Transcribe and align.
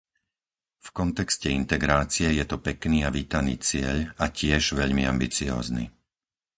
V 0.81 0.89
kontexte 0.99 1.47
integrácie 1.61 2.27
je 2.33 2.41
to 2.51 2.57
pekný 2.67 2.99
a 3.07 3.13
vítaný 3.19 3.53
cieľ, 3.67 3.97
a 4.23 4.33
tiež 4.39 4.63
veľmi 4.79 5.03
ambiciózny. 5.13 5.85